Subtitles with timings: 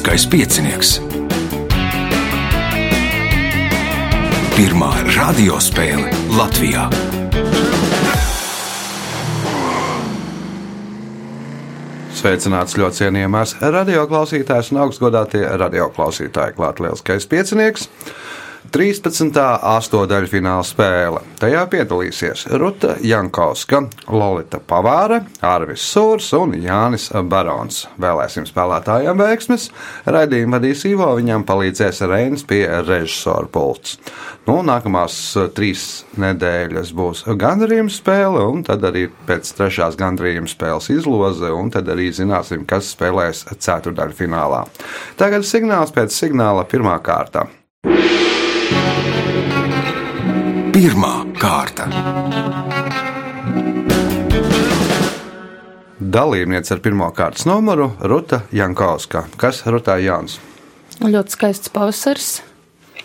[0.00, 0.90] Lieliskais piecinieks.
[4.56, 6.86] Pirmā radiospēle Latvijā.
[12.16, 16.56] Sveicināts ļoti cienījamās radioklausītājas un augstgadātie radioklausītāji.
[16.56, 17.90] Klāt lielskais piecinieks.
[18.70, 19.34] 13.
[19.66, 21.24] astotdaļu fināla spēle.
[21.42, 23.80] Tajā piedalīsies Ruta Jankovska,
[24.14, 27.82] Lorita Pavāra, Arvis Sūrs un Jānis Barons.
[27.98, 29.66] Vēlēsim spēlētājiem veiksmes.
[30.06, 33.98] Raidījumu vadīs Ivo, viņam palīdzēs Reinas pie režisora pults.
[34.46, 35.18] Nu, nākamās
[35.56, 41.90] trīs nedēļas būs gandarījuma spēle, un tad arī pēc trešās gandarījuma spēles izloze, un tad
[41.90, 44.62] arī zināsim, kas spēlēs ceturdaļu finālā.
[45.18, 47.48] Tagad signāls pēc signāla pirmā kārta.
[51.50, 51.88] Kārta.
[56.00, 59.26] Dalībniece ar pirmā kārtas numuru Ruta Jankauska.
[59.40, 60.38] Kas Rutā Jānis?
[61.00, 62.30] Ļoti skaists pavasaris.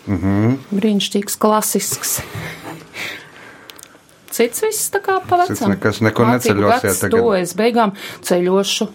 [0.06, 0.56] Mm -hmm.
[0.78, 2.20] Brīnišķīgs, klasisks.
[4.30, 5.56] Cits viss tā kā pavacam.
[5.56, 7.20] Cits nekas, neko neceļosiet tagad.
[7.20, 8.88] To es beigām ceļošu.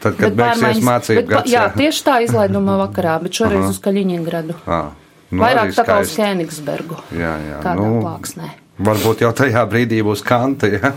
[0.00, 1.52] Tad, kad bet beigsies mācību gads.
[1.52, 3.70] Jā, tieši tā izlaiduma vakarā, bet šoreiz Aha.
[3.70, 4.54] uz Kaļiņingradu.
[4.66, 4.90] Ah.
[5.30, 6.96] Nu, Vairāk tā kā uz Kēnigsbergu.
[7.10, 7.62] Jā, jā.
[7.62, 8.61] Tādā nu, plāksnē.
[8.82, 10.70] Varbūt jau tajā brīdī būs kanta.
[10.72, 10.92] Ja?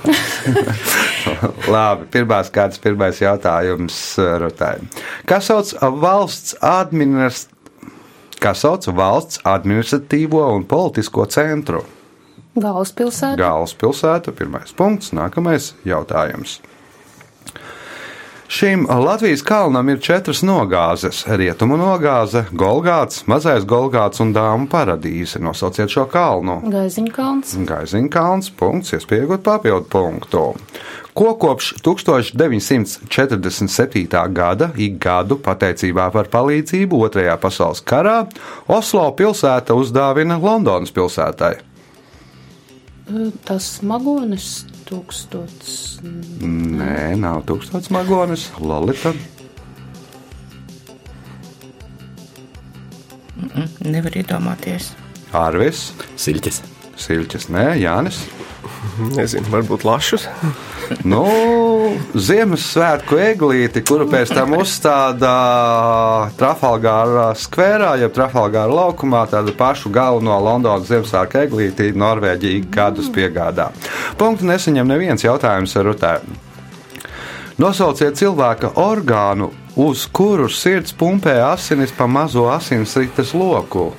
[1.74, 3.98] Labi, pirmās kārtas, pirmais jautājums
[4.42, 4.78] Rutai.
[5.30, 7.54] Kas sauc valsts administrāciju?
[8.42, 11.86] Kas sauc valsts administratīvo un politisko centru?
[12.56, 13.36] Galvaspilsēta.
[13.40, 16.60] Galvaspilsēta, pirmais punkts, nākamais jautājums.
[18.48, 25.40] Šim Latvijas kalnam ir četras nogāzes- rietumu nogāze, Golgāts, Mazais Golgāts un Dāmu paradīze.
[25.40, 26.62] Nosauciet šo kalnu.
[26.70, 27.56] Gaiziņkalns.
[27.66, 30.56] Gaiziņkalns, punkts, iespējot papildu punktu.
[31.14, 34.34] Ko kopš 1947.
[34.34, 38.28] gada ik gadu pateicībā par palīdzību Otrajā pasaules karā
[38.68, 41.56] Oslo pilsēta uzdāvina Londonas pilsētai?
[43.46, 45.72] Tas magonis tūkstots.
[46.06, 48.50] Nē, nav tūkstots magonis.
[48.60, 49.14] Lolita.
[53.36, 54.94] Mm -mm, nevar iedomāties.
[55.34, 55.92] Ārvis.
[56.16, 56.75] Siļķis.
[57.00, 58.24] Siļķis, nē, Jānis.
[59.16, 60.28] Nezinu, varbūt lašus.
[61.12, 61.24] nu,
[62.16, 65.34] Ziemassvētku eglīti, kuru pēc tam uzstāda
[66.40, 73.72] Trafalgāra skverā, jeb Trafalgāra laukumā, tādu pašu galveno Londonas Ziemassvētku eglīti Norvēģija gadus piegādā.
[74.20, 76.40] Punktu nesaņem neviens jautājums ar rutēm.
[77.60, 83.94] Nosauciet cilvēka orgānu, uz kuru sirds pumpē asinis pa mazo asinsrites loku.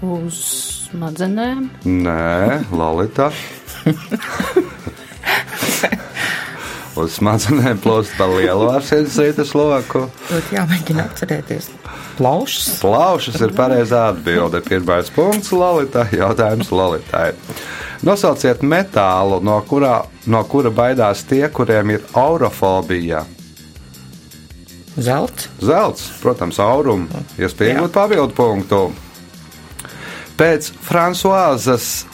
[0.00, 0.36] Uz
[0.88, 1.66] smadzenēm?
[1.84, 3.28] Nē, Lalita.
[7.00, 10.06] Uz smadzenēm plūst pa lielu asinsrites loku.
[10.30, 11.68] Būtu jāmēģina atcerēties.
[12.16, 12.80] Plaušas.
[12.80, 14.62] Plaušas ir pareizā atbilde.
[14.64, 16.06] Pirmais punkts Lalita.
[16.12, 17.34] Jautājums Lalitai.
[18.04, 23.26] Nosauciet metālu, no, kurā, no kura baidās tie, kuriem ir aurofobija.
[24.96, 25.48] Zelts.
[25.60, 27.22] Zelts, protams, aurumu.
[27.40, 28.82] Iespējams, papildu punktu.
[30.40, 32.06] Pēc Frančiskās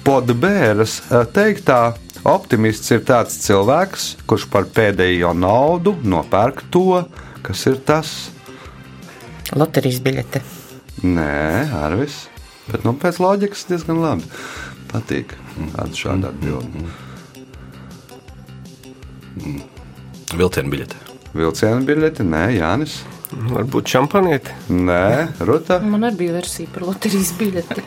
[0.00, 0.94] Podbēras
[1.36, 1.92] teiktā,
[2.24, 7.02] optimists ir tāds cilvēks, kurš par pēdējo naudu nopērk to,
[7.44, 8.14] kas ir tas.
[9.52, 10.40] Loterijas biļete.
[11.04, 12.22] Nē, Arvis.
[12.70, 14.28] Bet nu, pēc loģikas diezgan labi.
[14.88, 15.36] Patīk
[15.74, 16.88] tāda šāda atbilde.
[20.32, 21.04] Vilciena biļete.
[21.36, 23.02] Vilciena biļete, nē, Jānis.
[23.34, 24.54] Varbūt šampanieti?
[24.70, 25.80] Nē, Ruta.
[25.82, 27.84] Man arī bija versija par loterijas biļeti.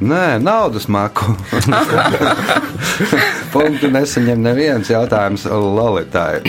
[0.00, 1.34] Nē, naudas maku.
[3.54, 6.40] Punktu nesaņem neviens jautājums Lolitai.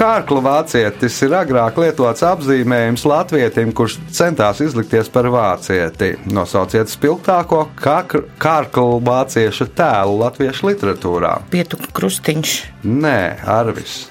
[0.00, 6.14] Kārklu vācietis ir agrāk lietots apzīmējums latvietim, kurš centās izlikties par vācieti.
[6.30, 11.34] Nosauciet spilgtāko kārklu vāciešu tēlu latviešu literatūrā.
[11.52, 12.56] Pietu krustiņš.
[12.86, 13.20] Nē,
[13.58, 14.04] Arvis.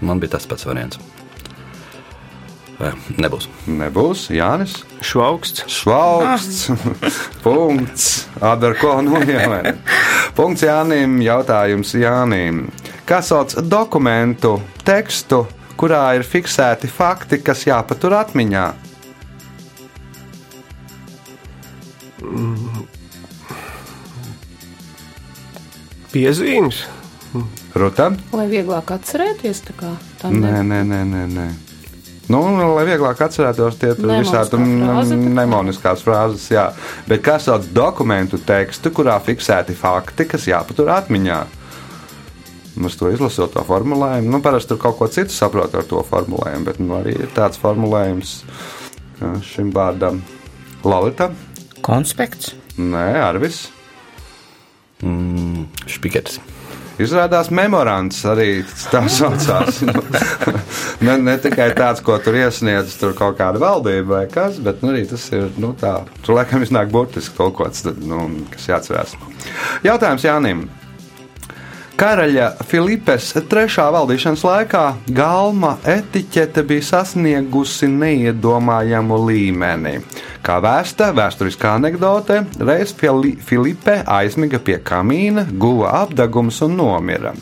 [0.00, 1.00] Man bija tas pats variants.
[2.78, 3.48] Vai, nebūs.
[3.66, 4.76] Nebūs Jānis.
[5.02, 5.64] Švauksts.
[5.66, 6.68] Švauksts.
[7.44, 8.28] Punkts.
[8.38, 9.72] Adarko noņēmē.
[10.38, 11.16] Punkts Jānim.
[11.24, 12.68] Jautājums Jānim.
[13.08, 15.42] Kas sauc dokumentu tekstu,
[15.80, 18.68] kurā ir fiksēti fakti, kas jāpatur atmiņā?
[26.12, 26.84] Piezīmes.
[27.78, 28.18] Rutam?
[28.36, 31.24] Lai vieglāk atcerēties, tā kā tā Nē, nē, nē, nē.
[31.32, 31.48] nē.
[32.28, 32.42] Nu,
[32.76, 36.66] lai vieglāk atcerētos, tie ir visādi nemoniskās frāzes, jā.
[37.08, 41.38] Bet kas sauc dokumentu tekstu, kurā fiksēti fakti, kas jāpatur atmiņā?
[42.78, 44.28] Mums to izlasot to formulējumu.
[44.34, 47.58] Nu, parasti tur kaut ko citu saprot ar to formulējumu, bet nu, arī ir tāds
[47.62, 48.36] formulējums
[49.48, 50.20] šim vārdam.
[50.84, 51.32] Lalita?
[51.82, 52.52] Konspekts.
[52.78, 53.64] Nē, Arvis.
[55.02, 56.38] Mm, špiketis.
[56.98, 58.50] Izrādās memorands arī
[58.92, 59.82] tā saucās.
[60.98, 64.80] Nu, ne, ne tikai tāds, ko tur iesniedz tur kaut kāda valdība vai kas, bet
[64.82, 65.92] nu, arī tas ir nu, tā.
[66.26, 69.14] Tur laikam iznāk burtiski kaut ko tāds, nu, kas jāatcerās.
[69.86, 70.64] Jautājums Jānim.
[71.98, 79.96] Karaļa Filipes trešā valdīšanas laikā galma etiķete bija sasniegusi neiedomājamu līmeni.
[80.46, 87.34] Kā vēsta vēsturiskā anekdote, reiz Fili- Filipe aizmiga pie kamīna, guva apdegums un nomira.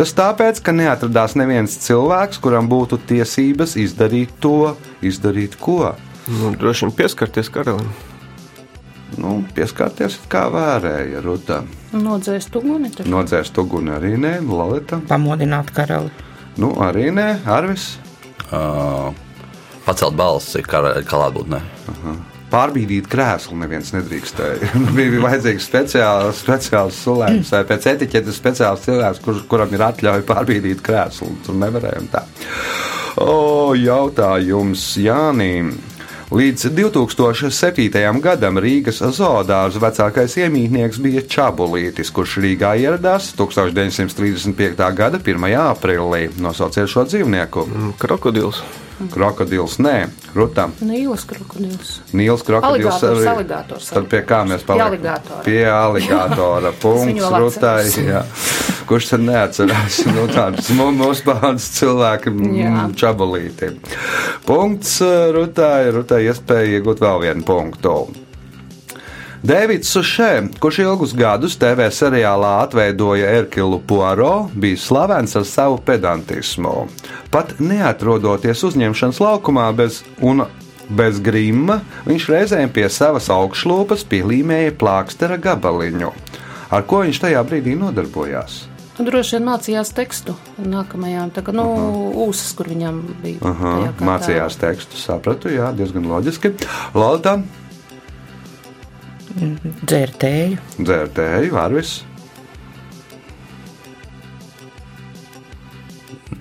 [0.00, 4.72] Tas tāpēc, ka neatradās neviens cilvēks, kuram būtu tiesības izdarīt to,
[5.04, 5.92] izdarīt ko.
[6.32, 7.92] Nu, droši vien pieskarties karalim.
[9.16, 11.62] Nu, pieskarties kā vērēja Ruta.
[11.96, 12.90] Nodzēst uguni.
[12.92, 13.08] taču.
[13.10, 15.00] Nodzēst uguni arī nē, Lalita.
[15.08, 16.12] Pamodināt karali.
[16.60, 17.94] Nu, arī nē, Arvis.
[18.52, 19.14] Uh,
[19.86, 21.62] pacelt balsi, kā klātbūtnē.
[22.48, 24.70] Pārbīdīt krēslu neviens nedrīkstēja.
[24.96, 30.24] bija bija vajadzīgs speciāls, speciāls sulējums, vai pēc etiķetes speciāls cilvēks, kur, kuram ir atļauja
[30.28, 31.32] pārbīdīt krēslu.
[31.44, 32.24] Tur nevarējām tā.
[33.20, 35.74] O, jautājums Jānim.
[36.28, 38.20] Līdz 2007.
[38.20, 44.82] gadam Rīgas zoodārza vecākais iemītnieks bija Čabulītis, kurš Rīgā ieradās 1935.
[44.98, 45.46] gada 1.
[45.62, 46.26] aprīlī.
[46.36, 47.64] Nosauciet šo dzīvnieku.
[47.64, 48.60] Mm, Krokodils.
[49.14, 49.94] Krokodils, nē,
[50.34, 50.66] Ruta.
[50.84, 51.94] Nīlas krokodils.
[52.12, 53.24] Nīls krokodils arī.
[53.32, 53.88] aligators.
[53.94, 54.90] Tad pie kā mēs Pie paliekam?
[54.90, 55.42] aligatora.
[55.46, 56.74] Pie aligatora.
[56.82, 57.84] Punkts Rutai.
[58.88, 59.98] Kurš tad neatcerās?
[60.16, 61.26] Nu, tāds mu- mūsu
[61.76, 62.70] cilvēki Jā.
[62.72, 63.72] mm, čabalīti.
[64.48, 65.90] Punkts uh, Rutai.
[65.92, 67.98] Rutai iespēja iegūt vēl vienu punktu.
[69.38, 76.88] Dēvids Sušē, kurš ilgus gadus TV seriālā atveidoja Erkilu Poirot, bija slavens ar savu pedantismu.
[77.30, 80.42] Pat neatrodoties uzņemšanas laukumā bez, un
[80.90, 86.10] bez grimma, viņš reizēm pie savas augšlūpas pielīmēja plākstera gabaliņu.
[86.74, 88.64] Ar ko viņš tajā brīdī nodarbojās?
[88.98, 91.64] Un Droši vien mācījās tekstu nākamajām, tā kā, nu,
[92.24, 93.38] ūsas, kur viņam bija.
[93.46, 94.06] Aha, tajā kārtā.
[94.08, 96.50] mācījās tekstu, sapratu, jā, diezgan loģiski.
[96.98, 97.36] Lalta,
[99.38, 100.56] Dzērtēju.
[100.82, 101.92] dzērtēji, varvis,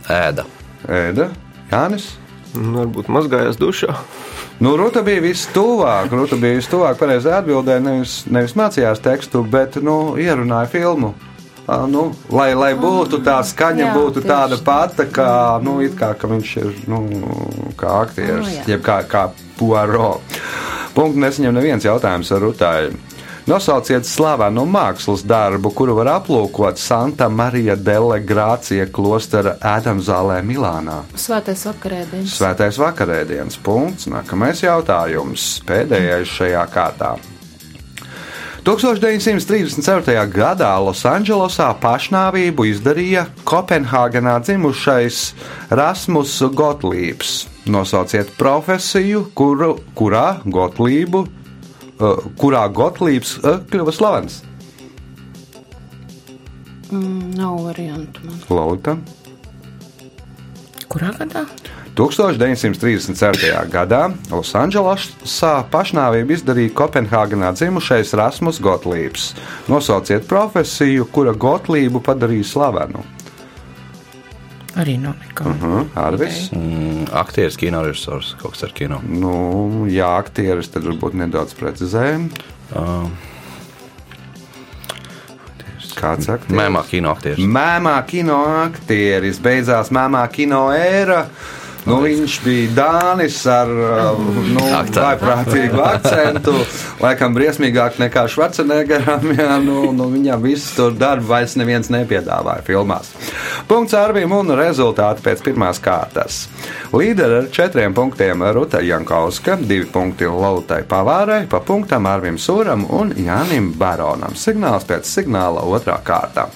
[0.08, 0.46] Ēda.
[0.88, 1.30] ēda,
[1.72, 2.14] Jānis.
[2.58, 3.94] Un Varbūt mazgājās dušā.
[4.64, 10.16] Nu, Ruta bija vistuvāk, Ruta bija vistuvāk pareizai atbildēji, nevis, nevis mācījās tekstu, bet nu,
[10.18, 11.12] ierunāja filmu.
[11.68, 16.30] Nu, lai, lai būtu tā skaņa, jā, būtu tieši tāda pati, kā, nu, kā ka
[16.32, 17.02] viņš ir nu,
[17.76, 18.64] kā aktieris, Nu, jā.
[18.72, 19.26] jeb kā, kā
[19.60, 20.40] Poirot.
[20.96, 22.96] Punkts nesaņem neviens jautājums ar Rutāju.
[23.48, 30.98] Nosauciet slavenu mākslas darbu, kuru var aplūkot Santa Marija delle Grācija klostera ēdamzālē Milānā.
[31.16, 32.36] Svētais vakarēdienas.
[32.36, 34.10] Svētais vakarēdienas punkts.
[34.12, 35.48] Nākamais jautājums.
[35.68, 37.16] Pēdējais šajā kārtā.
[38.68, 40.28] 1934.
[40.28, 45.20] gadā Losandželosā pašnāvību izdarīja Kopenhāgenā dzimušais
[45.72, 47.46] Rasmus Gotlības.
[47.72, 54.42] Nosauciet profesiju, kuru, kurā Gotlību, uh, kurā Gotlības uh, kļuva slavens.
[56.92, 58.44] Mm, nav variantu man.
[58.52, 58.98] Lauta.
[60.92, 61.48] Kurā gadā?
[61.98, 63.66] 1934.
[63.74, 69.32] gadā Losandželosā pašnāvību izdarīja Kopenhāgenā dzimušais Rasmus Gotlības.
[69.72, 73.02] Nosauciet profesiju, kura Gotlību padarīja slavenu.
[74.78, 75.50] Arī nav nekā.
[75.50, 76.52] Uh, Arvis.
[76.54, 79.02] Mm, aktieris, kino režisors, kaut kas ar kino.
[79.02, 82.30] Nu, jā, aktieris tad varbūt nedaudz precizējam.
[82.78, 83.10] Uh,
[85.98, 86.54] Kāds aktieris?
[86.60, 87.42] Mēmā kino aktieris.
[87.42, 88.38] Mēmā kino
[88.68, 91.24] aktieris, beidzās mēmā kino ēra.
[91.88, 96.54] Nu, viņš bija Dānis ar uh, nu, vaiprātīgu akcentu.
[97.00, 99.32] Laikam briesmīgāk nekā Švarcenegaram.
[99.40, 103.14] Jā, nu, nu, viņam viss tur darbu vairs neviens nepiedāvāja filmās.
[103.72, 106.44] Punkts Arvim un rezultāti pēc pirmās kārtas.
[106.92, 113.16] Līderi ar četriem punktiem Ruta Jankauska, divi punkti Lautai Pavārai, pa punktam Arvim Sūram un
[113.16, 114.36] Jānim Baronam.
[114.36, 116.50] Signāls pēc signāla otrā kārta.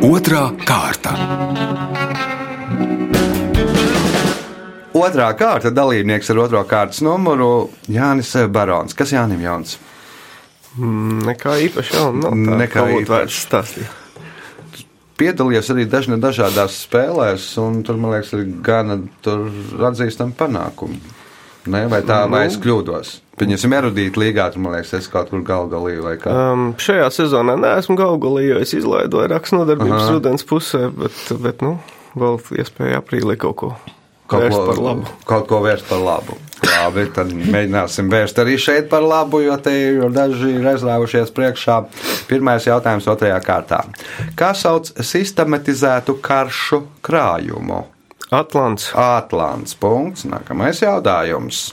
[0.00, 1.12] Otrā kārta.
[4.96, 8.96] Otrā kārta dalībnieks ar otro kārtas numuru Jānis Barons.
[8.96, 9.76] Kas Jānim Jauns?
[10.78, 12.30] Mm, Nekā īpaši jauna.
[12.30, 13.40] Nav tā, Nekā īpaši.
[13.44, 13.96] stāstīt.
[15.20, 19.50] Piedalījies arī dažna, dažādās spēlēs, un tur, man liekas, ir gana tur
[19.90, 20.96] atzīstami panākumi.
[21.68, 22.62] Ne, vai tā, vai es Nu.
[22.64, 23.20] kļūdos?
[23.40, 26.32] Viņam ir erudīta līgā, tur man liekas, es kaut kur galgalīju vai kā.
[26.52, 30.10] Um, šajā sezonā neesmu galgalī, jo es izlaidu vairākas nodarbības Aha.
[30.12, 31.78] rudens pusē, bet, bet nu,
[32.16, 33.74] vēl iespēja aprīlī kaut ko
[34.30, 35.04] Kaut ko, par labu.
[35.26, 36.36] kaut ko vērst par labu.
[36.62, 41.80] Labi, tad mēģināsim vērst arī šeit par labu, jo te ir daži ir aizrāvušies priekšā.
[42.28, 43.80] Pirmais jautājums otrajā kārtā.
[44.38, 47.82] Kā sauc sistematizētu karšu krājumu?
[48.30, 48.92] Atlants.
[48.94, 49.74] Atlants.
[49.74, 50.24] Punkts.
[50.28, 51.70] Nākamais jautājums.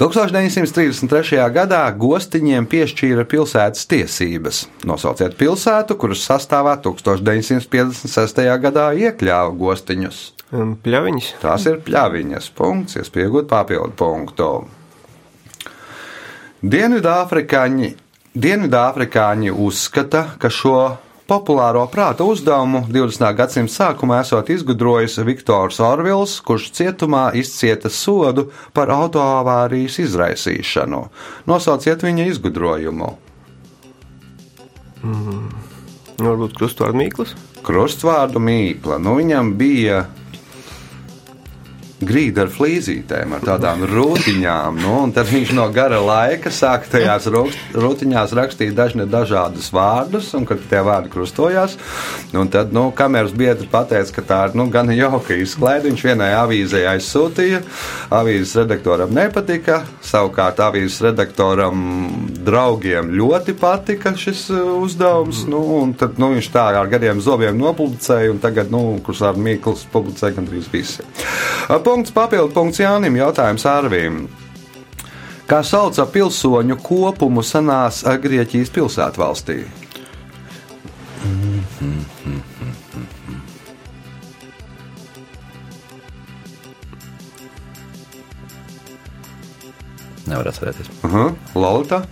[0.00, 1.38] 1933.
[1.52, 4.62] gadā gostiņiem piešķīra pilsētas tiesības.
[4.88, 8.44] Nosauciet pilsētu, kuras sastāvā 1956.
[8.64, 10.22] gadā iekļāva gostiņus.
[10.52, 11.32] Pļaviņas.
[11.40, 12.50] Tās ir pļaviņas.
[12.56, 14.48] Punkts, iespējot papildu punktu.
[16.62, 17.94] Dienvidāfrikāņi,
[18.32, 20.76] Dienvidāfrikāņi uzskata, ka šo
[21.32, 23.24] populāro prāta uzdevumu 20.
[23.36, 31.06] gadsimta sākumā esot izgudrojis Viktors Orvils, kurš cietumā izcieta sodu par autoavārijas izraisīšanu.
[31.48, 33.14] Nosauciet viņa izgudrojumu.
[36.22, 37.32] Varbūt krustvārdu mīklas.
[37.64, 39.00] Krustvārdu mīkla.
[39.00, 40.04] Nu, viņam bija
[42.06, 44.80] grīda ar flīzītēm, ar tādām rūtiņām.
[44.82, 50.62] Nu, tad viņš no gara laika sāka tajās rūtiņās rakstīt dažne dažādus vārdus, un kad
[50.70, 51.76] tie vārdi krustojās,
[52.36, 55.90] un tad, nu, kameras biedri pateica, ka tā ir nu, gan jauka izklaide.
[55.92, 57.62] Viņš vienai avīzē aizsūtīja,
[58.14, 61.82] avīzes redaktoram nepatika, savukārt avīzes redaktoram
[62.42, 65.44] draugiem ļoti patika šis uh, uzdevums.
[65.50, 65.62] Nu,
[65.98, 70.32] tad nu, viņš tā ar gariem zobiem nopublicēja, un tagad, nu, kurš ar Mīkls publicē
[70.36, 71.06] gandrīz visi.
[71.92, 74.22] Punkts papildu punkts Jānim, jautājums Arvīm.
[75.44, 79.58] Kā sauca pilsoņu kopumu senās Grieķijas pilsētvalstī?
[90.32, 90.88] Nevar atcerēties.
[91.04, 91.36] Uh -huh.
[91.52, 92.06] Lolita?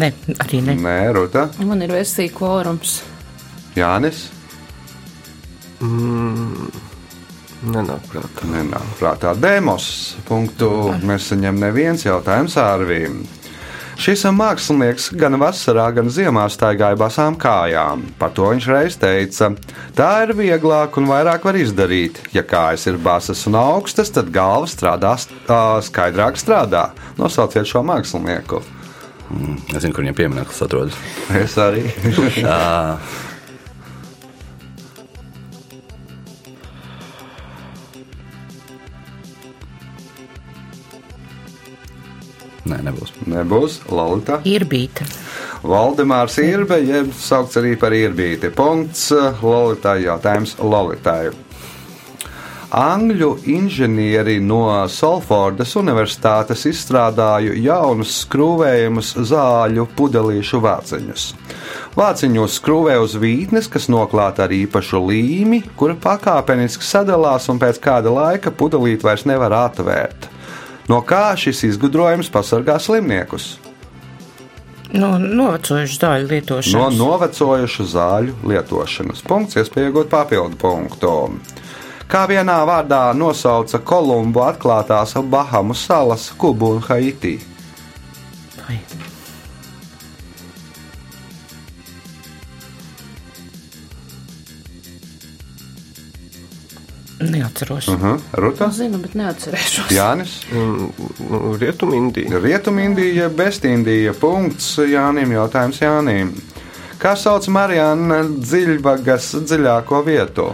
[0.00, 0.76] Ne, arī ne.
[0.80, 1.48] Nē, Ruta.
[1.66, 3.00] Man ir vesīja kvorums.
[3.76, 4.28] Jānis?
[7.60, 8.46] Nenāk prātā.
[8.48, 9.90] Nenāk prātā demos.
[10.28, 10.70] Punktu
[11.04, 13.20] nesaņem neviens jautājums ārvīm.
[14.00, 18.06] Šis mākslinieks gan vasarā, gan ziemā staigāja basām kājām.
[18.16, 19.50] Par to viņš reiz teica,
[19.92, 22.22] tā ir vieglāk un vairāk var izdarīt.
[22.32, 25.12] Ja kājas ir basas un augstas, tad galva strādā
[25.84, 26.88] skaidrāk strādā.
[27.20, 28.64] Nosauciet šo mākslinieku.
[29.30, 30.96] Es zinu, kur viņam piemineklis atrodas.
[31.42, 31.84] Es arī.
[32.44, 32.98] Ā.
[42.70, 43.14] Nē, nebūs.
[43.30, 44.38] Nebūs Lalita.
[44.46, 45.06] Ir bīta.
[45.66, 48.48] Valdemārs Irbe, jeb saukts arī par Irbīti.
[48.54, 49.10] Punkts
[49.42, 51.30] Lolitai jautājums Lolitai.
[52.70, 61.24] Angļu inženieri no Salfordas Universitātes izstrādāja jaunus skrūvējumus zāļu pudelīšu vāciņus.
[61.98, 68.12] Vāciņos skrūvē uz vītnes, kas noklāta ar īpašu līmi, kura pakāpeniski sadalās un pēc kāda
[68.14, 70.28] laika pudelīt vairs nevar atvērt.
[70.86, 73.56] No kā šis izgudrojums pasargā slimniekus?
[74.94, 76.96] No novecojušu zāļu No lietošanas.
[76.98, 79.26] novecojušu zāļu lietošanas.
[79.26, 81.12] Punkts, iespējot papildu punktu.
[82.10, 87.36] Kā vienā vārdā nosauca Kolumbu atklātās Bahamu salas, Kubu un Haiti.
[88.56, 88.80] Vai.
[97.30, 97.88] Neatceros.
[97.88, 98.14] Uh -huh.
[98.14, 99.90] Uh, Ruta, Zinu, bet neatcerēšos.
[99.90, 102.38] Jānis, Nu, Rietumindija.
[102.38, 104.12] Rietumindija, Bestindija.
[104.12, 106.32] Punkts Jānim, jautājums Jānim.
[107.00, 110.50] Kā sauc Marijāna dziļvagas dziļāko vietu?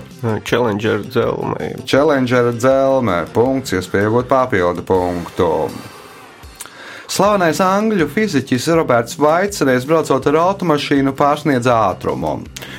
[0.46, 1.72] Challenger dzelmai.
[1.82, 3.16] Challengera dzelzme.
[3.34, 5.48] Punkts, iespējot papildu punktu.
[7.10, 12.36] Slavenais angļu fiziķis Roberts Vaits reiz braucot ar automašīnu pārsniedz ātrumu.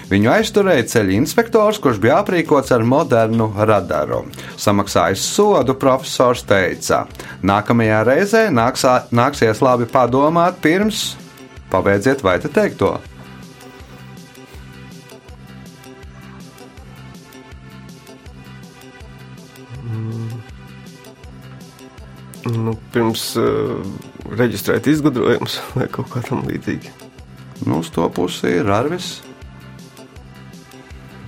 [0.08, 4.22] Viņu aizturēja ceļa inspektors, kurš bija aprīkots ar modernu radaru.
[4.56, 7.04] Samaksājis sodu, profesors teica:
[7.44, 11.18] Nākamajā reizē nāksā, nāksies labi padomāt pirms
[11.68, 12.96] pabeidziet vai te teikto.
[22.48, 23.78] Nu, pirms uh,
[24.38, 26.94] reģistrēt izgudrojumus vai kaut kā tam līdzīga.
[27.66, 29.18] Nu, uz to pusi ir Arvis.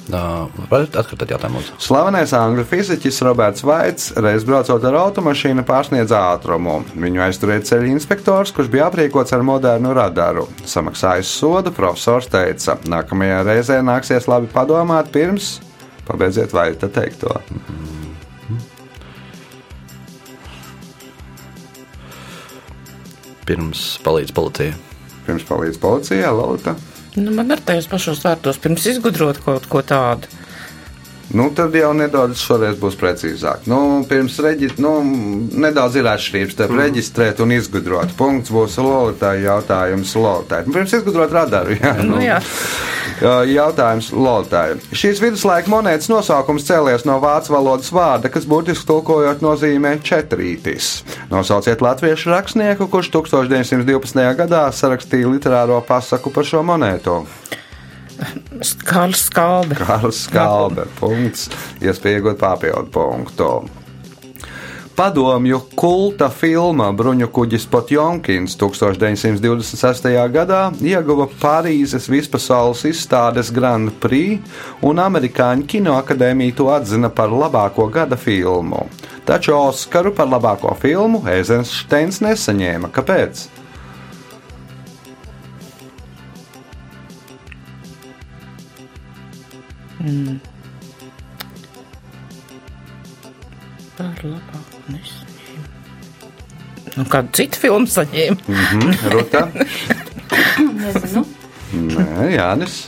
[0.10, 1.60] Varat atkārtot jautājumu?
[1.62, 1.76] lūdzu?
[1.86, 6.80] Slavenais angļu fiziķis Roberts Vaits reiz braucot ar automašīnu pārsniedz ātrumu.
[6.98, 10.48] Viņu aizturēja ceļu inspektors, kurš bija aprīkots ar modernu radaru.
[10.66, 15.60] Samaksājis sodu, profesors teica, nākamajā reizē nāksies labi padomāt pirms
[16.10, 17.38] pabeidziet Vaita teikto.
[23.50, 24.76] Pirms palīdz policija.
[25.26, 26.76] Pirms palīdz policijā, Lauta.
[27.18, 30.30] Nu, man ar tajos pašos vārtos pirms izgudrot kaut ko tādu.
[31.34, 33.66] Nu, tad jau nedaudz šoreiz būs precīzāk.
[33.70, 33.80] Nu,
[34.10, 34.94] pirms reģistrēt, nu,
[35.66, 36.82] nedaudz ir atšķirības starp mm.
[36.84, 38.14] reģistrēt un izgudrot.
[38.18, 40.64] Punkts būs Lolitai jautājums Lolitai.
[40.66, 41.94] Nu, Pirms izgudrot radaru, jā.
[42.06, 42.40] Nu, jā.
[43.20, 44.78] Jautājums Lolitai.
[44.96, 50.92] Šīs viduslaika monētas nosaukums cēlies no vācu valodas vārda, kas būtiski tulkojot nozīmē četrītis.
[51.32, 54.24] Nosauciet latviešu rakstnieku, kurš 1912.
[54.40, 57.20] gadā sarakstīja literāro pasaku par šo monētu.
[58.88, 59.76] Kārlis Skalbe.
[59.80, 60.88] Kārlis Skalbe.
[61.00, 61.48] Punkts.
[61.84, 63.52] Iespēja iegūt papildu punktu.
[65.00, 70.08] Padomju kulta filma Bruņu kuģis Potjonkins 1926.
[70.34, 74.44] gadā ieguva Parīzes vispasaules izstādes Grand Prix,
[74.84, 78.82] un amerikāņu kinoakadēmija to atzina par labāko gada filmu.
[79.24, 82.92] Taču Oskaru par labāko filmu Eizensteins nesaņēma.
[82.92, 83.46] Kāpēc?
[93.96, 94.69] Par labāku nesaņēmu.
[96.98, 98.40] Nu, kādu citu filmu saņēmu?
[98.50, 99.44] Mhm, Ruta?
[100.80, 101.26] Nezinu.
[101.74, 102.80] Nē, Jānis.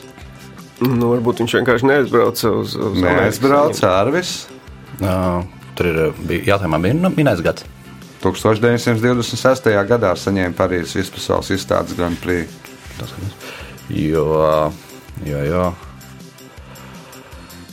[0.81, 4.31] Nu, varbūt viņš vienkārši neaizbrauca uz, uz Neaizbrauc Arvis.
[4.97, 5.43] Uh,
[5.77, 7.67] tur ir uh, bija jautājumā min- minēts gads.
[8.25, 9.69] 1926.
[9.89, 12.49] gadā saņēma Parīzes vispasaules izstādes Grand Prix.
[13.89, 14.25] Jo,
[15.25, 15.63] jo, jo,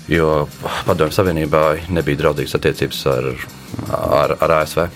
[0.09, 0.29] jo
[0.89, 3.29] Padomju Savienībā nebija draudzīgas attiecības ar,
[3.93, 4.89] ar, ar ASV.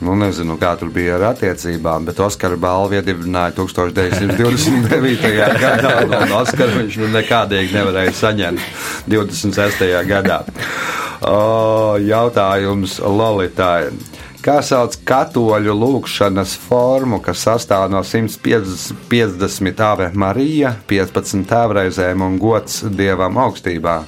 [0.00, 5.34] Nu, nezinu, kā tur bija ar attiecībām, bet Oskara balvu iedibināja 1929.
[5.60, 5.90] gadā.
[6.04, 8.60] un- Un Oskaru viņš nu nekādīgi nevarēja saņemt
[9.08, 10.04] 26.
[10.08, 10.38] gadā.
[11.20, 13.90] O, jautājums Lolitai.
[14.40, 22.80] Kā sauc katoļu lūgšanas formu, kas sastāv no 150 ave Marija, 15 tēvreizēm un gods
[22.88, 23.98] dievam augstībā?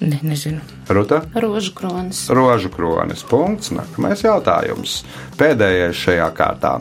[0.00, 0.60] Ne, nezinu.
[0.88, 1.22] Ruta?
[1.34, 2.24] Rožu kronis.
[2.30, 3.22] Rožu kronis.
[3.22, 3.70] Punkts.
[3.74, 5.02] Nākamais jautājums.
[5.38, 6.80] Pēdējais šajā kārtā.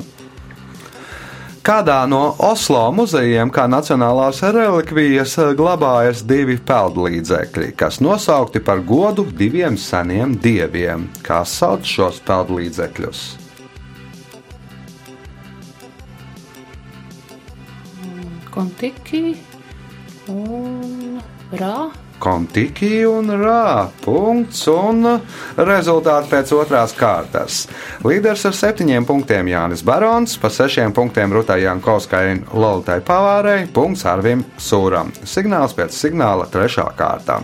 [1.62, 9.78] Kādā no Oslo muzejiem, kā nacionālās relikvijas, glabājas divi peldlīdzekļi, kas nosaukti par godu diviem
[9.78, 11.06] seniem dieviem?
[11.22, 13.22] Kā sauc šos peldlīdzekļus?
[18.50, 19.36] Kontiki
[20.34, 21.22] un
[21.54, 21.92] rā.
[22.22, 23.88] Kontiki un rā.
[24.04, 25.02] Punkts un
[25.58, 27.64] rezultāti pēc otrās kārtas.
[28.06, 34.06] Līderis ar septiņiem punktiem Jānis Barons, pa sešiem punktiem Rutai Jankovskai un Lolitai Pavārai, punkts
[34.06, 35.10] Arvim Sūram.
[35.26, 37.42] Signāls pēc signāla trešā kārta.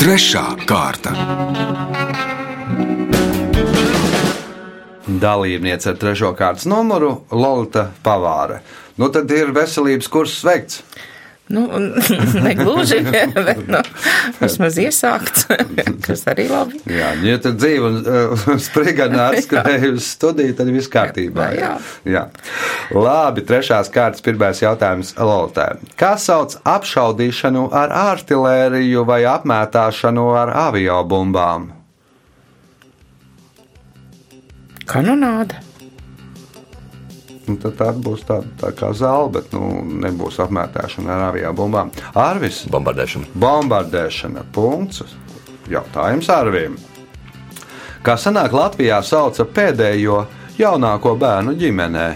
[0.00, 1.14] Trešā kārta.
[5.04, 8.58] Dalībniece ar trešo kārtas numuru Lolita Pavāra.
[8.96, 10.82] Nu tad ir veselības kurs veikts.
[11.48, 11.70] Nu,
[12.46, 13.00] negluži,
[13.34, 13.80] bet nu,
[14.40, 15.44] vismaz iesākts,
[16.06, 16.80] kas arī labi.
[16.88, 21.50] Jā, ja tad dzīve un uh, sprigana atskrēja uz studiju, tad viss kārtībā.
[21.58, 21.74] Jā.
[22.08, 22.24] jā.
[22.96, 25.68] Labi, trešās kārtas pirmais jautājums Lolitē.
[26.00, 31.68] Kā sauc apšaudīšanu ar artilēriju vai apmētāšanu ar aviobumbām?
[34.88, 35.60] Kanonāda.
[37.46, 41.90] Nu, tad tā būs tāda tā kā zāle, bet nu, nebūs apmētāšana ar aviobumbām.
[42.16, 43.28] Arvis, Bombardēšana.
[43.36, 44.46] bombardēšana.
[44.52, 45.02] Punkts.
[45.68, 46.76] Jautājums Arvim.
[48.04, 50.24] Kā senāk Latvijā sauca pēdējo
[50.58, 52.08] jaunāko bērnu ģimenē?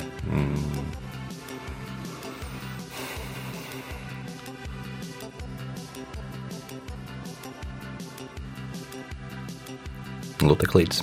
[10.42, 11.02] Luteklīds.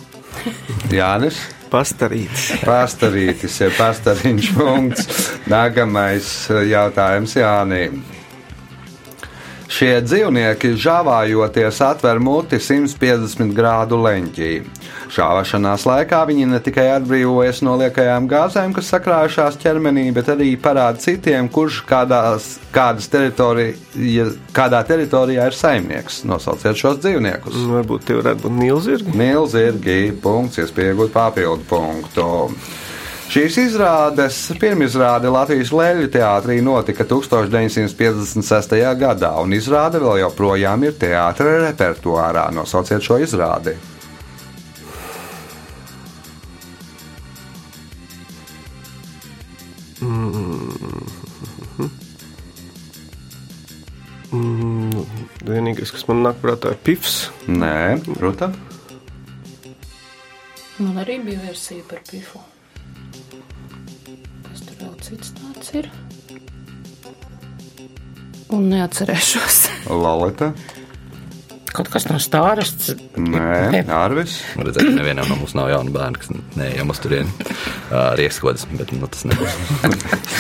[0.94, 1.40] Jānis.
[1.72, 2.50] Pastarītis.
[2.66, 5.24] Pastarītis ir pastarīņš punkts.
[5.52, 6.30] Nākamais
[6.70, 8.04] jautājums Jānim.
[9.72, 14.52] Šie dzīvnieki žāvājoties atver muti 150 grādu leņķī.
[15.16, 21.02] Šāvašanās laikā viņi ne tikai atbrīvojas no liekajām gāzēm, kas sakrājušās ķermenī, bet arī parāda
[21.02, 26.24] citiem, kurš kādās, kādas teritorija, kādā teritorijā ir saimnieks.
[26.30, 27.62] Nosauciet šos dzīvniekus.
[27.76, 29.18] Varbūt tie varētu būt nilzirgi.
[29.18, 32.28] Nīlzirgi, punkts, iespējot papildu punktu.
[33.26, 38.78] Šīs izrādes pirmizrāde Latvijas Leļu teātrī notika 1956.
[39.02, 42.46] gadā, un izrāde vēl joprojām ir teātris repertuārā.
[42.56, 43.76] Nosauciet šo izrādi.
[55.46, 57.30] Vienīgais, kas man nāk prātā, ir pifs.
[57.52, 58.54] Nē, Ruta.
[60.80, 62.42] Man arī bija versija par pifu.
[65.06, 65.88] Cits tāds ir?
[68.56, 69.60] Un neatcerēšos.
[70.04, 70.50] Lolita.
[71.76, 72.96] Kaut kas no stārasts.
[73.20, 74.40] Nē, Arvis.
[74.56, 77.50] Redzēt, nevienam no mums nav jauna bērna, kas neejam uz turieni
[78.18, 79.58] rieskodas, bet nu, tas nebūs.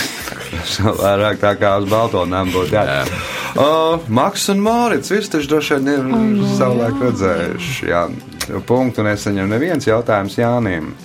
[1.03, 3.33] Vairāk tā kā uz balto namu būtu jāatcerās.
[3.55, 7.91] Uh, Maks un Mārcis visi taču droši vien ir nu savulaik redzējuši.
[7.91, 8.07] Jā,
[8.67, 10.95] punktu nesaņem neviens jautājums Jānim.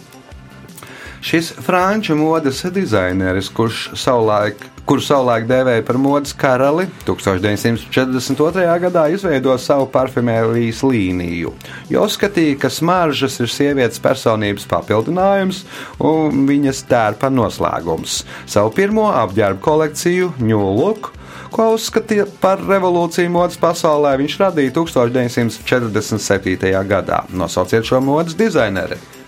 [1.20, 8.64] Šis franču modes dizaineris, kurš savulaik, kuru savulaik dēvēja par modes karali, 1942.
[8.87, 11.52] gadā izveidoja savu parfumērijas līniju,
[11.92, 15.62] jo uzskatīja, ka smaržas ir sievietes personības papildinājums
[16.00, 18.22] un viņas tērpa noslēgums.
[18.48, 21.12] Savu pirmo apģērbu kolekciju New Look
[21.50, 26.74] ko uzskatīja par revolūciju modes pasaulē, viņš radīja 1947.
[26.88, 27.24] gadā.
[27.35, 29.19] Nosauciet šo modes dizaineri.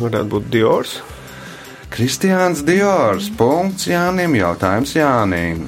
[0.00, 0.98] Varētu būt Diors.
[1.94, 3.30] Kristiāns Diors.
[3.38, 4.36] Punkts Jānim.
[4.38, 5.66] Jautājums Jānim.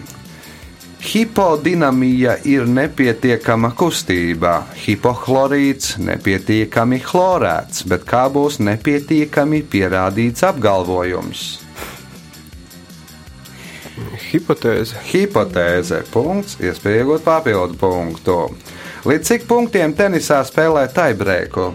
[1.07, 11.45] Hipodinamija ir nepietiekama kustība, hipohlorīts nepietiekami chlorēts, bet kā būs nepietiekami pierādīts apgalvojums?
[14.27, 14.99] Hipotēze.
[15.13, 16.03] Hipotēze.
[16.13, 16.59] Punkts.
[16.61, 18.41] Iespēja iegūt papildu punktu.
[19.07, 21.71] Līdz cik punktiem tenisā spēlē taibreiku?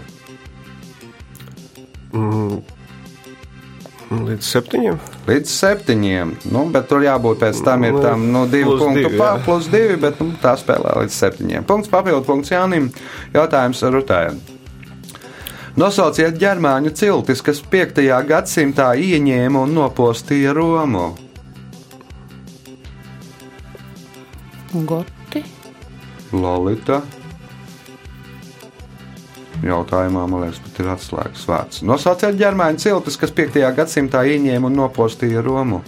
[4.12, 4.96] Līdz septiņiem.
[5.28, 6.32] Līdz septiņiem.
[6.52, 9.44] Nu, bet tur jābūt pēc tam ir tam nu, divu Plus punktu divi, pār, jā.
[9.46, 11.64] plus divi, bet nu, tā spēlē līdz septiņiem.
[11.68, 12.90] Punkts papildu punkts Jānim.
[13.32, 14.34] Jautājums Rutējai.
[15.80, 18.02] Nosauciet ģermāņu ciltis, kas 5.
[18.28, 21.14] gadsimtā ieņēma un nopostīja Romu.
[24.72, 25.44] Goti.
[26.32, 27.00] Lolita.
[29.62, 31.82] Jautājumā, man liekas, pat ir atslēgas vārds.
[31.86, 33.60] Nosauciet ģermāņu ciltis, kas 5.
[33.76, 35.82] gadsimtā ieņēma un nopostīja Romu.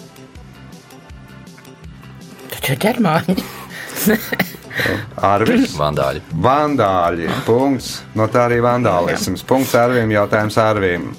[2.54, 3.38] Taču ģermāņi.
[5.34, 5.74] Arvis.
[5.78, 6.22] Vandāļi.
[6.44, 7.28] Vandāļi.
[7.46, 8.00] Punkts.
[8.18, 9.44] No tā arī vandālisms.
[9.46, 10.10] Punkts Arvim.
[10.14, 11.10] Jautājums Arvim.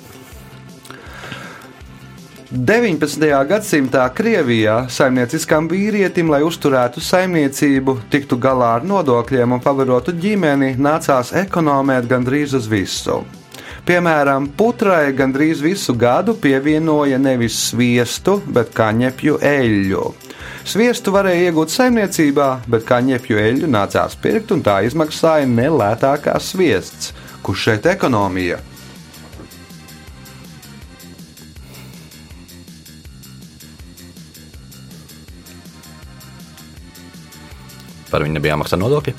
[2.56, 3.20] 19.
[3.50, 11.34] gadsimtā Krievijā saimnieciskam vīrietim, lai uzturētu saimniecību, tiktu galā ar nodokļiem un pavarotu ģimeni, nācās
[11.36, 13.18] ekonomēt gandrīz uz visu.
[13.86, 20.06] Piemēram, putrai gandrīz visu gadu pievienoja nevis sviestu, bet kaņepju eļļu.
[20.64, 27.12] Sviestu varēja iegūt saimniecībā, bet kaņepju eļļu nācās pirkt, un tā izmaksāja nelētākā sviests.
[27.44, 28.62] Kurš šeit ekonomija?
[38.16, 39.12] Par viņu nebija jāmaksā nodokļi.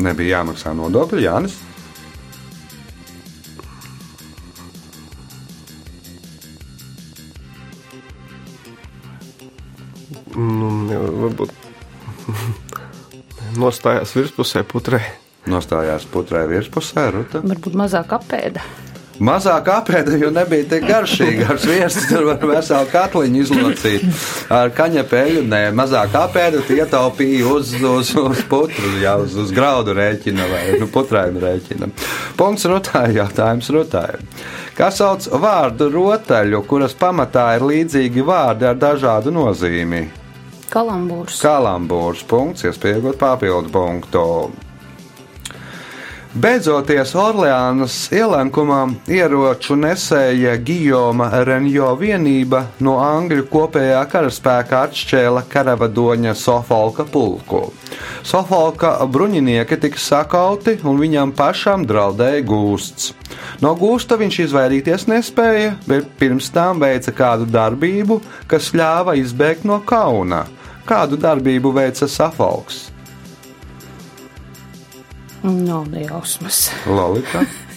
[0.00, 1.58] Nebija jāmaksā nodokļi, Jānis.
[10.32, 10.70] Nu,
[11.26, 11.52] varbūt
[13.60, 15.02] nostājās virspusē putrē.
[15.52, 17.44] Nostājās putrai virspusē, Ruta.
[17.44, 18.64] Varbūt mazāk apēda.
[19.20, 21.50] Mazāk apēda, jo nebija tik garšīga.
[21.52, 24.06] Ar sviestu tur var veselu katliņu izlocīt.
[24.52, 30.48] Ar kaņepēļu nē, mazāk apēda, ietaupīja uz, uz, uz putru, jā, uz, uz graudu rēķina
[30.48, 31.90] vai nu, putrainu rēķina.
[32.40, 34.22] Punkts rotāja, jautājums rotāja.
[34.78, 40.06] Kā sauc vārdu rotaļu, kuras pamatā ir līdzīgi vārdi ar dažādu nozīmi?
[40.72, 41.36] Kalambūrs.
[41.44, 44.22] Kalambūrs punkts, iespējot papildu punktu.
[46.32, 57.04] Beidzoties Orleānas ielenkumā, ieroču nesēja Gijoma Renjo vienība no Angļu kopējā karaspēka atšķēla karavadoņa Sofolka
[57.04, 57.60] pulku.
[58.24, 63.12] Sofolka bruņinieki tika sakauti un viņam pašam draudēja gūsts.
[63.60, 69.82] No gūsta viņš izvairīties nespēja, bet pirms tam veica kādu darbību, kas ļāva izbēgt no
[69.84, 70.46] kauna.
[70.88, 72.86] Kādu darbību veica Safolks?
[75.42, 76.70] Nav nejausmas.
[76.86, 77.42] Lolita.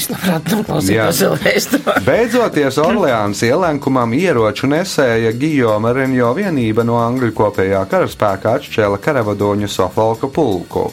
[0.00, 1.66] Es labprāt noklausītos vēlreiz.
[2.08, 10.30] Beidzoties Orleānas ielenkumam, ieroču nesēja Gijoma Renjo vienība no Angļu kopējā karaspēka atšķēla karavadoņu Sofolka
[10.32, 10.86] pulku.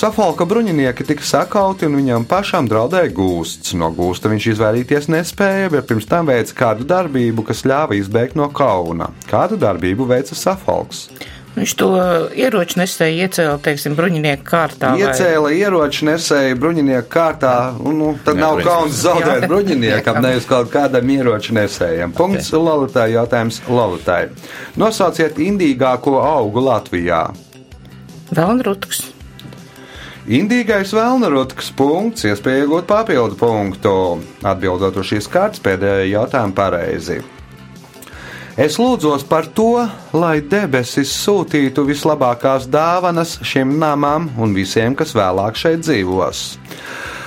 [0.00, 3.74] Safalka bruņinieki tika sakauti un viņam pašam draudēja gūsts.
[3.76, 8.46] No gūsta viņš izvairīties nespēja, bet pirms tam veica kādu darbību, kas ļāva izbēgt no
[8.48, 9.10] kauna.
[9.28, 11.02] Kādu darbību veica Safalks?
[11.58, 11.88] Viņš to
[12.32, 14.94] ieroču nesēja iecēla, teiksim, bruņinieku kārtā.
[14.94, 17.52] vai- Iecēla ieroči nesēju bruņinieku kārtā,
[17.84, 22.14] un nu, tad Jā, nav kauns zaudēt bruņiniekam, nevis kaut kādam ieroču nesējam.
[22.16, 24.28] Punkts Lalitai, jautājums Lalitai.
[24.78, 27.34] Nosauciet indīgāko augu Latvijā.
[28.32, 29.10] Velnrutks.
[30.30, 33.92] Indīgais vēlnarotks punkts, iespēja iegūt papildu punktu.
[34.46, 37.16] Atbildot uz šīs kārtas pēdējo jautājumu pareizi.
[38.60, 45.58] Es lūdzos par to, lai debesis sūtītu vislabākās dāvanas šim namam un visiem, kas vēlāk
[45.58, 46.44] šeit dzīvos.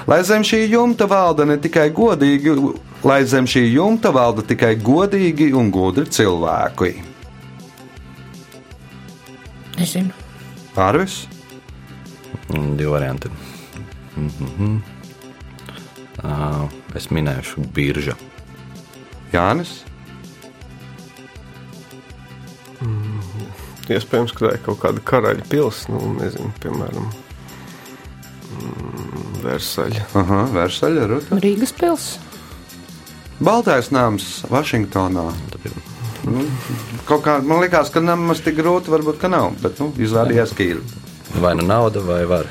[0.07, 2.55] Lai zem šī jumta valda ne tikai godīgi,
[3.03, 6.95] lai zem šī jumta valda tikai godīgi un gudri cilvēki.
[9.75, 10.15] Nezinu.
[10.79, 11.25] Arvis?
[12.53, 13.29] Mm, Divi varianti.
[14.17, 14.81] Mm -hmm.
[16.23, 18.13] uh, es minēšu biržu.
[19.33, 19.83] Jānis?
[23.91, 27.09] Iespējams, ka tā ir kaut kāda karaļa pilsēta, nu, nezinu, piemēram,
[28.53, 30.05] mm, Versaļa.
[30.21, 31.39] Aha, Versaļa, Ruta.
[31.43, 32.31] Rīgas pilsēta.
[33.43, 35.25] Baltais nams Vašingtonā.
[36.23, 36.45] Nu,
[37.09, 40.63] kaut kā man liekas, ka nemaz tik grūti varbūt ka nav, bet nu, izrādījās, ka
[40.63, 40.79] ir.
[41.41, 42.49] Vai nu nauda, vai var?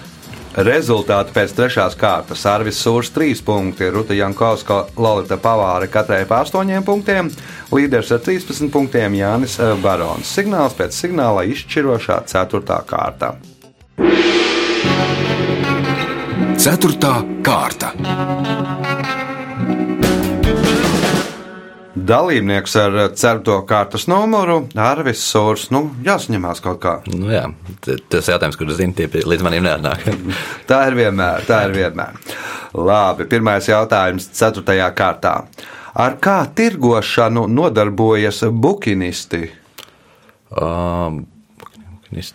[0.52, 2.42] Rezultāti pēc trešās kārtas.
[2.44, 7.30] Arvis Sūrs 3 punkti, Ruta Jankovska, Lorita Pavāra katrai pa 8 punktiem,
[7.72, 10.28] līderis ar 13 punktiem Jānis eh, Barons.
[10.28, 12.78] Signāls pēc signāla izšķirošā 4.
[12.84, 13.32] kārta.
[16.62, 17.94] Ceturtā kārta.
[22.02, 23.56] Dalībnieks ar 4.
[23.68, 25.68] kārtas numuru Arvis Sūrs.
[25.74, 26.94] Nu, jāsaņemās kaut kā.
[27.12, 27.44] Nu, jā,
[28.10, 30.08] tas jautājums, kurus zinu, tie līdz manim nenāk.
[30.70, 32.18] Tā ir vienmēr, tā ir vienmēr.
[32.74, 35.34] Labi, pirmais jautājums, ceturtajā kārtā.
[35.92, 39.44] Ar kā tirgošanu nodarbojas bukinisti?
[40.56, 41.26] Um,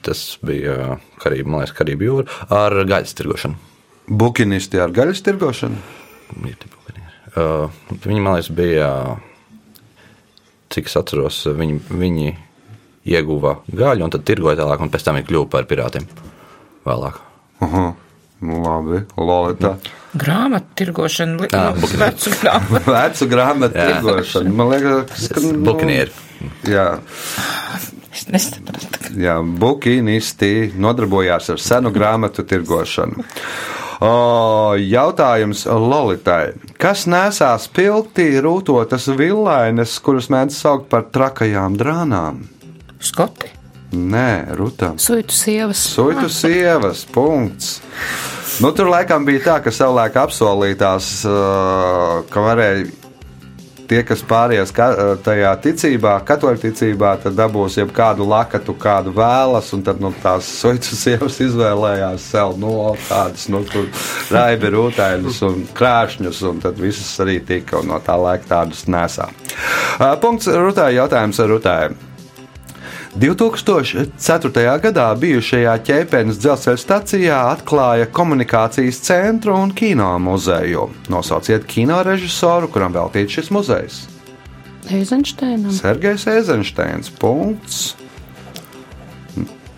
[0.06, 3.58] tas bija Karību, man liekas, Karību jūra ar gaļas tirgošanu.
[4.08, 5.82] Bukinisti ar gaļas tirgošanu?
[6.46, 7.16] Ir tie bukanieri.
[7.34, 8.92] Uh, viņi, man liekas, bija,
[10.74, 12.32] cik es atceros, viņi, viņi
[13.08, 16.08] ieguva gaļu un tad tirgoja tālāk, un pēc tam viņi kļuva par pirātiem
[16.88, 17.22] vēlāk.
[17.64, 17.86] Aha,
[18.48, 19.76] nu labi, Lolita.
[20.18, 22.00] Grāmatu tirgošana, bukini.
[22.02, 22.92] vecu grāmatu.
[22.98, 23.88] Vecu grāmatu Jā.
[23.94, 24.54] tirgošanu.
[24.60, 25.44] Man liekas, ka.
[25.44, 26.12] nu, Bukanieri.
[26.70, 26.88] Jā,
[28.18, 29.12] Es nesapratu.
[29.22, 33.26] jā, bukinisti nodarbojās ar senu grāmatu tirgošanu.
[34.04, 36.54] O, jautājums Lolitai.
[36.78, 42.44] Kas nesās pilti rūtotas villainas, kuras mēdz saukt par trakajām drānām?
[43.02, 43.54] Skoti.
[43.98, 44.98] Nē, Rutam.
[45.00, 45.80] Suitu sievas.
[45.96, 47.78] Suitu sievas, punkts.
[48.62, 52.86] Nu, tur laikam bija tā, ka savulaik apsolītās, uh, ka varēja
[53.88, 59.14] tie, kas pāries ka, uh, tajā ticībā, katoļu ticībā, tad dabūs jau kādu lakatu, kādu
[59.16, 63.64] vēlas, un tad nu, tās suitu sievas izvēlējās sev no tādas, nu,
[64.34, 69.30] raibi rūtēļus un krāšņus, un tad visas arī tika, un no tā laika tādus nesā.
[69.98, 72.07] Uh, punkts rūtēji, jautājums rūtēji.
[73.18, 74.64] 2004.
[74.84, 80.84] gadā bijušajā ķēpenes dzelzceļa stacijā atklāja komunikācijas centru un kino muzeju.
[81.10, 83.96] Nosauciet kino režisoru, kuram veltīts šis muzejs.
[84.94, 85.74] Eizenšteinam.
[85.74, 87.10] Sergejs Eizensteins.
[87.10, 87.96] Punkts.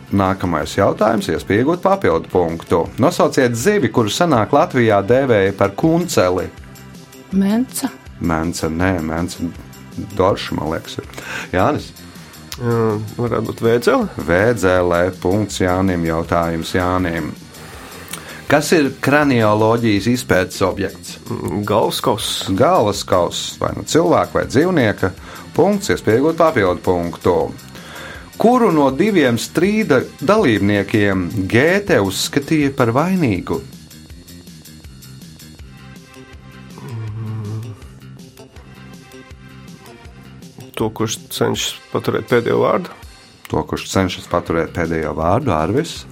[0.10, 2.82] Nākamais jautājums, iespēja iegūt papildu punktu.
[3.00, 6.50] Nosauciet zivi, kuru senāk Latvijā dēvēja par kunceli.
[7.32, 7.94] Menca.
[8.20, 9.48] Mēnce, nē, mēnce,
[10.20, 11.26] dorša, man liekas, ir.
[11.56, 11.92] Jānis.
[12.60, 14.10] Varētu būt vēdzele.
[14.28, 17.32] Vēdzēlē, punkts Jānim, jautājums Jānim.
[18.50, 21.20] Kas ir kranioloģijas izpētes objekts?
[21.70, 22.50] Galvaskaus.
[22.58, 25.12] Galvas kauss vai nu cilvēka vai dzīvnieka.
[25.56, 27.36] Punkts, iespējot papildu punktu.
[28.40, 33.60] Kuru no diviem strīda dalībniekiem Gēte uzskatīja par vainīgu?
[40.80, 42.94] To, kurš cenšas paturēt pēdējo vārdu.
[43.52, 46.04] To, kurš cenšas paturēt pēdējo vārdu, Arvis.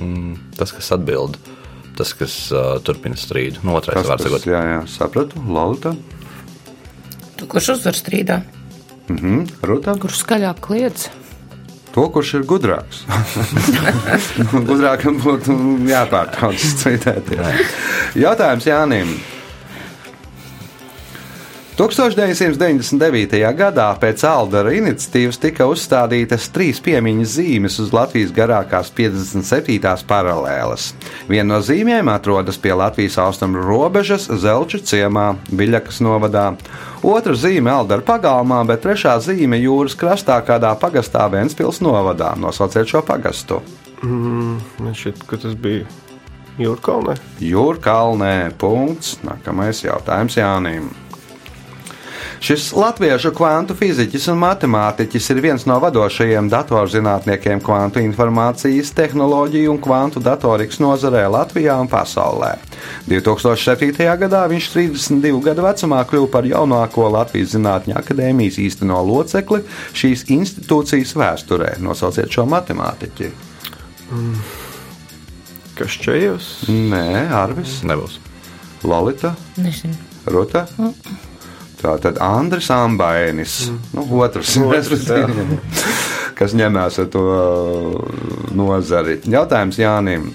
[0.00, 1.36] Mm, tas, kas atbild,
[1.98, 3.62] tas, kas uh, turpina strīdu.
[3.66, 5.42] No otrais Tas, vārds kas, jā, jā, sapratu.
[5.44, 5.92] Lolita.
[7.36, 8.40] Tu, kurš uzvar strīdā?
[9.12, 9.94] Mhm, Ruta.
[10.00, 11.10] Kurš skaļāk kliedz?
[11.94, 13.04] To, kurš ir gudrāks.
[14.70, 15.54] Gudrākam būtu
[15.86, 17.76] jāpārtrauc citēties.
[18.18, 19.12] Jautājums Jānim.
[21.74, 23.34] 1999.
[23.58, 30.04] gadā pēc Aldera iniciatīvas tika uzstādītas trīs piemiņas zīmes uz Latvijas garākās 57.
[30.06, 30.92] paralēles.
[31.26, 36.46] Viena no zīmēm atrodas pie Latvijas austrumu robežas Zelča ciemā, Biļakas novadā.
[37.02, 42.36] Otra zīme Aldera pagalmā, bet trešā zīme jūras krastā kādā pagastā Ventspils novadā.
[42.38, 43.64] Nosauciet šo pagastu.
[44.06, 45.90] Mm, man šķiet, ka tas bija
[46.54, 47.16] Jūrkalnē.
[47.42, 48.34] Jūrkalnē.
[48.62, 49.16] Punkts.
[49.26, 50.92] Nākamais jautājums Jānim.
[52.42, 59.80] Šis latviešu kvantu fiziķis un matemātiķis ir viens no vadošajiem datorzinātniekiem kvantu informācijas tehnoloģiju un
[59.82, 62.54] kvantu datorikas nozarē Latvijā un pasaulē.
[63.10, 63.94] 2007.
[64.24, 69.62] gadā viņš 32 gadu vecumā kļuva par jaunāko Latvijas Zinātņu akadēmijas īsteno locekli
[69.96, 71.76] šīs institūcijas vēsturē.
[71.84, 73.30] Nosauciet šo matemātiķi.
[75.74, 76.50] Kas čējos?
[76.70, 78.20] Nē, Arvis, Nebūs.
[78.84, 79.96] Lolita, Nezinu.
[80.26, 80.66] Ruta.
[81.84, 83.58] Tā tad Andris Ambainis,
[83.92, 85.58] nu, otrs, respektīvi,
[86.38, 87.24] kas ņemās ar to
[88.56, 89.18] nozari.
[89.28, 90.30] Jautājums Jānim.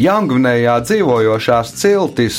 [0.00, 2.38] Jaungvinējā dzīvojošās ciltis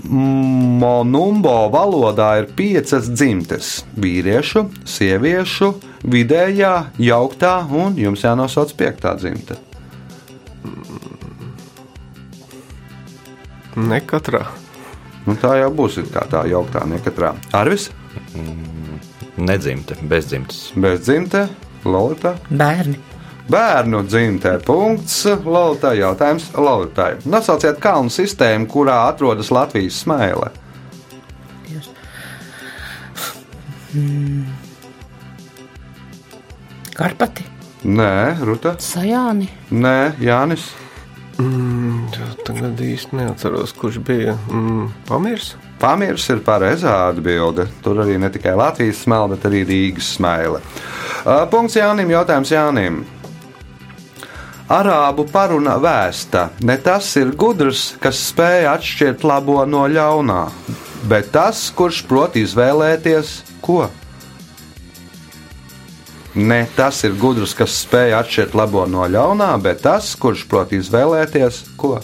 [0.00, 3.68] Monumbo valodā ir piecas dzimtes-
[4.02, 5.74] vīriešu, sieviešu,
[6.08, 9.60] vidējā, jauktā un jums jānosauc piektā dzimte.
[13.76, 14.46] Ne katrā.
[15.30, 17.28] Nu, tā jau būs kā tā jauktā, ne katrā.
[17.54, 17.84] Arvis,
[19.38, 20.72] Nedzimte, bezdzimtes.
[20.74, 21.44] bez dzimte,
[21.84, 22.32] Lolita.
[22.50, 22.98] Bērni.
[23.50, 26.00] Bērnu dzimtē punkts Lolitai.
[26.00, 27.12] Jautājums Lolitai.
[27.30, 30.50] Nosauciet kalnu sistēmu, kurā atrodas Latvijas smēle.
[36.94, 37.46] Karpati.
[37.86, 38.74] Nē, Ruta.
[38.82, 39.48] Sajāni.
[39.70, 40.66] Nē, Jānis.
[41.40, 42.10] Mm,
[42.44, 44.34] tagad īsti neatceros, kurš bija.
[44.52, 45.54] Mm, Pamirs?
[45.80, 47.64] Pamirs ir pareizā atbilde.
[47.84, 50.12] Tur arī ne tikai Latvijas smēle, bet arī Rīgas.
[50.20, 52.12] Uh, Punkts Jānim.
[52.12, 53.00] Jautājums Jānim.
[54.70, 60.44] Arābu paruna vēsta, ne tas ir gudrs, kas spēj atšķirt labo no ļaunā,
[61.10, 63.32] bet tas, kurš prot izvēlēties
[63.64, 63.88] ko.
[66.34, 71.64] Ne tas ir gudrs, kas spēj atšķirt labo no ļaunā, bet tas, kurš prot izvēlēties
[71.80, 71.96] ko.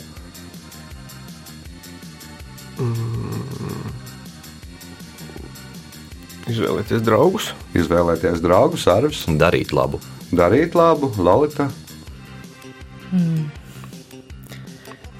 [6.47, 7.51] Izvēlēties draugus.
[7.77, 10.01] Izvēlēties draugus, arvis, Darīt labu.
[10.33, 11.69] darīt labu, Lorita.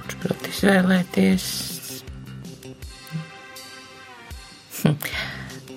[0.03, 1.47] Kurš prot izvēlēties?
[4.83, 4.99] Hm.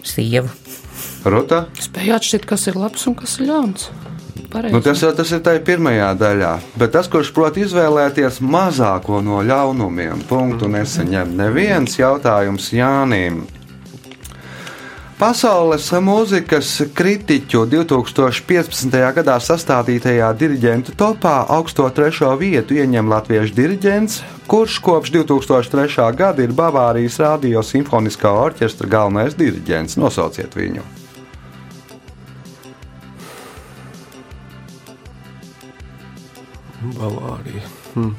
[0.06, 0.50] Sievu.
[1.26, 1.66] Ruta.
[1.80, 3.90] Spēju atšķirt, kas ir labs un kas ir ļauns.
[4.50, 4.74] Pareizi.
[4.74, 6.56] Nu, tas jau tas ir tajā pirmajā daļā.
[6.80, 13.44] Bet tas, kurš prot izvēlēties mazāko no ļaunumiem, punktu nesaņem neviens jautājums Jānim.
[15.20, 18.94] Pasaules mūzikas kritiķu 2015.
[19.18, 26.08] gadā sastādītajā diriģentu topā augsto trešo vietu ieņem latviešu diriģents, kurš kopš 2003.
[26.16, 30.00] gada ir Bavārijas radio simfoniskā orķestra galvenais diriģents.
[30.00, 30.88] Nosauciet viņu!
[37.00, 37.64] Bavārija.
[37.94, 38.16] Hmm.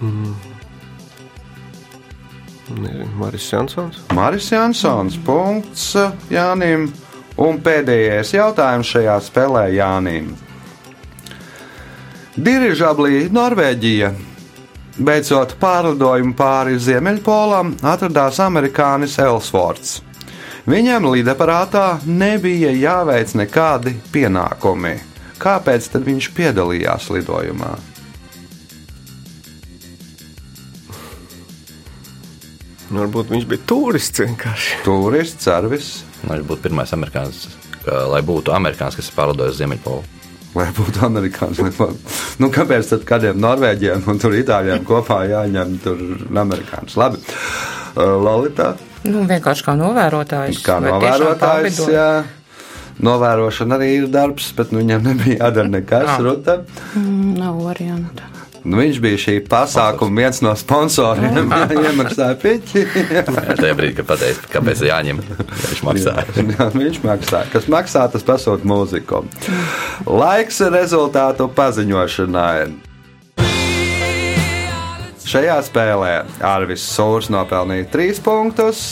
[0.00, 0.34] Mm.
[2.76, 4.00] Nezinu, Maris Jansons.
[4.14, 5.16] Maris Jansons.
[5.24, 5.94] Punkts
[6.30, 6.90] Jānim.
[7.36, 10.32] Un pēdējais jautājums šajā spēlē Jānim.
[12.36, 14.10] Dirižablī Norvēģija.
[14.96, 19.98] Beidzot pārlidojumu pāri Ziemeļpolam atradās amerikānis Elsfords.
[20.66, 24.96] Viņam lidaparātā nebija jāveic nekādi pienākumi.
[25.42, 27.74] Kāpēc tad viņš piedalījās lidojumā?
[32.86, 34.76] Nu, Varbūt viņš bija turists vienkārši.
[34.86, 35.88] Turists, servis,
[36.26, 37.42] Nu, Viņš būtu pirmais amerikānis,
[37.84, 40.02] ka, lai būtu amerikānis, kas pārlidojis uz Ziemeļpolu.
[40.56, 41.58] lai būtu amerikānis.
[41.60, 45.98] lai būtu- Nu, kāpēc tad kādiem norvēģiem un tur itāļiem kopā jāņem tur
[46.34, 46.96] amerikānis?
[46.96, 47.18] Labi,
[47.96, 50.62] Lolita, Nu, vienkārši kā novērotājs.
[50.66, 52.24] kā novērotājs, jā.
[53.04, 56.08] Novērošana arī ir darbs, bet nu, viņam nebija jādara nekas.
[56.14, 56.22] Ah.
[56.24, 56.60] Ruta.
[56.96, 58.32] Mm, Nav variantu.
[58.66, 61.52] Nu, viņš bija šī pasākuma viens no sponsoriem.
[61.76, 62.82] Iemaksāja piķi.
[63.60, 66.16] Tajā brīdī, kad pateica, kāpēc jāņem, viņš maksā.
[66.40, 67.44] Jā, viņš maksā.
[67.52, 69.22] Kas maksā, tas pasūta mūziku.
[70.08, 72.82] Laiks rezultātu paziņošanai.
[75.26, 76.10] Šajā spēlē
[76.46, 78.82] Arvis Sūrs nopelnīja 3 punktus,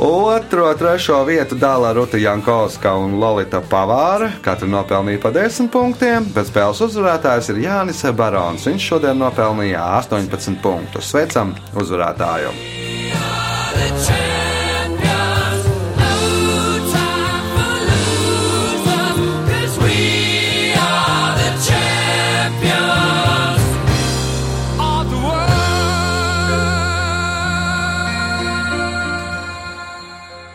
[0.00, 4.30] Otro, trešo vietu dala Ruta Jankovska un Lorita Pavāra.
[4.40, 8.64] Katra nopelnīja pa 10 punktiem, bet spēles uzvarētājs ir Jānis Barons.
[8.64, 11.12] Viņš šodien nopelnīja 18 punktus.
[11.12, 12.79] Sveicam uzvarētāju!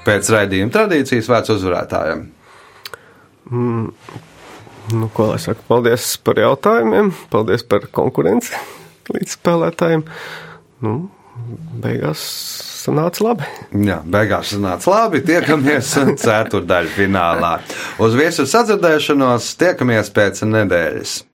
[0.05, 2.25] Pēc raidījuma tradīcijas vērts uzvarētājiem.
[4.93, 8.53] Nu, ko lai saka, paldies par jautājumiem, paldies par konkurenci
[9.13, 10.05] līdz spēlētājiem.
[10.85, 10.95] Nu,
[11.81, 12.21] beigās
[12.85, 13.47] sanāca labi.
[13.87, 15.21] Jā, beigās sanāca labi.
[15.25, 15.93] Tiekamies
[16.25, 17.53] ceturdaļfinālā.
[18.05, 21.15] Uz viesu sadzirdēšanos tiekamies pēc nedēļas.